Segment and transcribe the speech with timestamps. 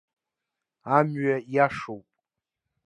[0.97, 2.05] Амҩа иашоуп!